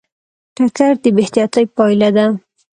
[0.55, 2.25] ټکر د بې احتیاطۍ پایله ده.